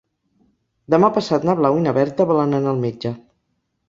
[0.93, 3.13] Demà passat na Blau i na Berta volen anar al metge.